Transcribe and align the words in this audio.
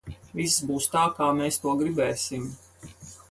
Viss 0.37 0.55
būs 0.69 0.87
tā, 0.95 1.03
kā 1.19 1.27
mēs 1.41 1.61
to 1.65 1.75
gribēsim! 1.83 2.51